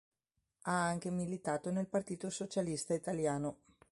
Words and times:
Ha 0.63 0.83
anche 0.83 1.11
militato 1.11 1.69
nel 1.69 1.85
Partito 1.85 2.31
Socialista 2.31 2.95
Italiano. 2.95 3.57